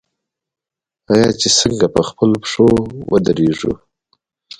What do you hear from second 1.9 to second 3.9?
په خپلو پښو ودریږو؟